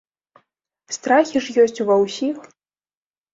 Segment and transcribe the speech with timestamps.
[0.97, 2.37] Страхі ж ёсць у ва ўсіх!